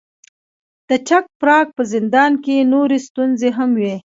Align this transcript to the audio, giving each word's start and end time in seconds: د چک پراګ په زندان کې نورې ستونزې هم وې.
د 0.89 0.91
چک 1.07 1.25
پراګ 1.41 1.67
په 1.77 1.83
زندان 1.93 2.31
کې 2.43 2.67
نورې 2.73 2.97
ستونزې 3.07 3.49
هم 3.57 3.69
وې. 3.81 3.95